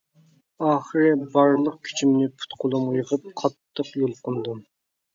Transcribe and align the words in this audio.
ئاخىرى 0.67 1.11
بارلىق 1.35 1.77
كۈچۈمنى 1.89 2.31
پۇت-قولۇمغا 2.41 2.99
يىغىپ 3.01 3.31
قاتتىق 3.45 3.97
يۇلقۇندۇم. 4.05 4.69